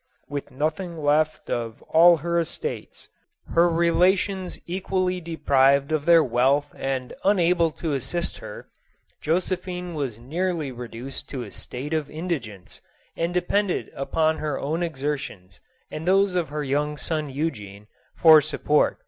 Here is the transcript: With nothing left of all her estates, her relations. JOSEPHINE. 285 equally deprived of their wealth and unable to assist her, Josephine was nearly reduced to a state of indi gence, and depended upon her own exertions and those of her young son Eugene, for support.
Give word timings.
With 0.27 0.49
nothing 0.49 0.97
left 0.97 1.47
of 1.47 1.83
all 1.83 2.17
her 2.25 2.39
estates, 2.39 3.07
her 3.53 3.69
relations. 3.69 4.55
JOSEPHINE. 4.55 4.65
285 4.65 4.75
equally 4.89 5.21
deprived 5.21 5.91
of 5.91 6.07
their 6.07 6.23
wealth 6.23 6.73
and 6.75 7.13
unable 7.23 7.69
to 7.69 7.93
assist 7.93 8.39
her, 8.39 8.67
Josephine 9.21 9.93
was 9.93 10.17
nearly 10.17 10.71
reduced 10.71 11.29
to 11.29 11.43
a 11.43 11.51
state 11.51 11.93
of 11.93 12.09
indi 12.09 12.39
gence, 12.39 12.79
and 13.15 13.31
depended 13.31 13.91
upon 13.93 14.39
her 14.39 14.57
own 14.59 14.81
exertions 14.81 15.59
and 15.91 16.07
those 16.07 16.33
of 16.33 16.49
her 16.49 16.63
young 16.63 16.97
son 16.97 17.29
Eugene, 17.29 17.85
for 18.15 18.41
support. 18.41 18.97